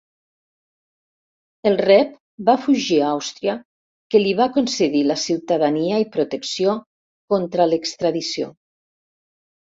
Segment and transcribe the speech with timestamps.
[1.71, 3.55] El Rebbe va fugir a Àustria,
[4.15, 6.75] que li va concedir la ciutadania i protecció
[7.37, 8.51] contra l'extradició.